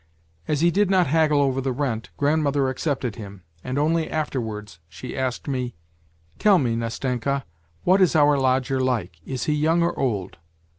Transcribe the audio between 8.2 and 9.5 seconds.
lodger like is